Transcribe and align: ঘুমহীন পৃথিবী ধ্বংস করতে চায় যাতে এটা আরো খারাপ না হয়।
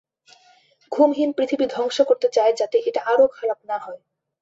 ঘুমহীন 0.91 1.29
পৃথিবী 1.37 1.65
ধ্বংস 1.69 1.97
করতে 2.01 2.27
চায় 2.33 2.53
যাতে 2.57 2.77
এটা 2.85 3.01
আরো 3.05 3.25
খারাপ 3.27 3.59
না 3.65 3.77
হয়। 3.77 4.01